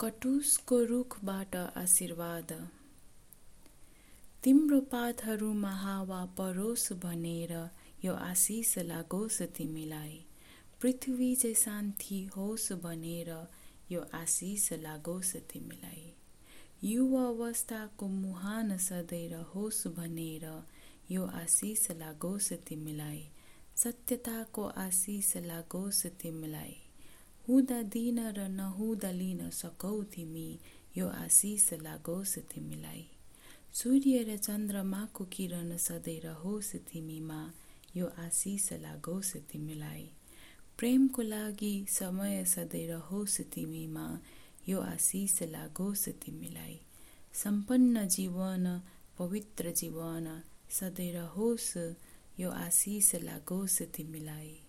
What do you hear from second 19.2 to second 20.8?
रहोस् भनेर